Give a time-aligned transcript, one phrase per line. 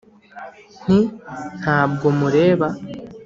[0.83, 0.99] Nti:
[1.61, 2.67] ntabwo mureba